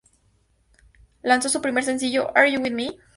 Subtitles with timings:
[1.21, 2.97] Lanzó su primer sencillo, "Are You With Me?